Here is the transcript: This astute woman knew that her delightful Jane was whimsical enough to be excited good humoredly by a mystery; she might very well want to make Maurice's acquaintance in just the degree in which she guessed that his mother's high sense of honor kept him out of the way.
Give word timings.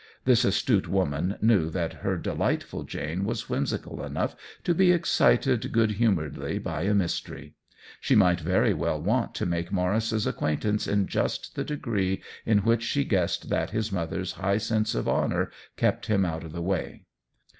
This 0.25 0.43
astute 0.43 0.87
woman 0.87 1.35
knew 1.43 1.69
that 1.69 1.93
her 2.01 2.17
delightful 2.17 2.81
Jane 2.83 3.23
was 3.23 3.47
whimsical 3.49 4.03
enough 4.03 4.35
to 4.63 4.73
be 4.73 4.91
excited 4.91 5.71
good 5.71 5.91
humoredly 5.91 6.57
by 6.57 6.85
a 6.85 6.95
mystery; 6.95 7.53
she 7.99 8.15
might 8.15 8.39
very 8.39 8.73
well 8.73 8.99
want 8.99 9.35
to 9.35 9.45
make 9.45 9.71
Maurice's 9.71 10.25
acquaintance 10.25 10.87
in 10.87 11.05
just 11.05 11.53
the 11.55 11.63
degree 11.63 12.23
in 12.47 12.63
which 12.63 12.81
she 12.81 13.03
guessed 13.03 13.49
that 13.51 13.69
his 13.69 13.91
mother's 13.91 14.31
high 14.31 14.57
sense 14.57 14.95
of 14.95 15.07
honor 15.07 15.51
kept 15.77 16.07
him 16.07 16.25
out 16.25 16.43
of 16.43 16.51
the 16.51 16.63
way. 16.63 17.03